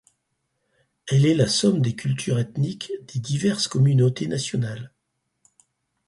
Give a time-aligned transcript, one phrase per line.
[1.11, 4.91] Elle est la somme des cultures ethniques des diverses communautés nationales.